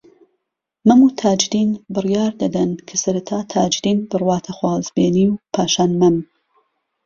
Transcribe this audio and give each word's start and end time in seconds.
مەم 0.89 0.99
و 1.03 1.09
تاجدین 1.21 1.69
بڕیار 1.93 2.31
دەدەن 2.41 2.71
کە 2.87 2.95
سەرەتا 3.03 3.39
تاجدین 3.53 3.97
بڕواتە 4.09 4.51
خوازبێنیی 4.57 5.29
و 5.31 5.41
پاشان 5.53 5.91
مەم 6.01 6.15